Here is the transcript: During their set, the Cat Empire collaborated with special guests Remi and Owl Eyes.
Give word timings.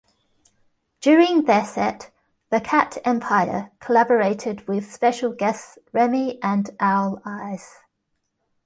During 1.01 1.43
their 1.45 1.63
set, 1.63 2.09
the 2.49 2.59
Cat 2.59 2.97
Empire 3.05 3.69
collaborated 3.79 4.67
with 4.67 4.91
special 4.91 5.31
guests 5.31 5.77
Remi 5.93 6.41
and 6.41 6.71
Owl 6.79 7.21
Eyes. 7.23 7.69